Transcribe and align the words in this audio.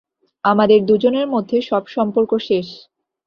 আমাদের 0.43 0.79
দুজনের 0.85 1.27
মধ্যে 1.27 1.57
সব 1.61 1.83
সম্পর্ক 1.87 2.31
শেষ। 2.39 2.67